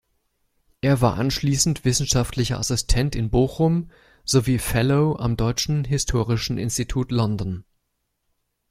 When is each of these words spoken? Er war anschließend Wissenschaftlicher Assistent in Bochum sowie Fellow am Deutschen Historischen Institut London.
Er 0.81 0.99
war 1.01 1.19
anschließend 1.19 1.85
Wissenschaftlicher 1.85 2.57
Assistent 2.57 3.15
in 3.15 3.29
Bochum 3.29 3.91
sowie 4.25 4.57
Fellow 4.57 5.15
am 5.17 5.37
Deutschen 5.37 5.83
Historischen 5.83 6.57
Institut 6.57 7.11
London. 7.11 7.63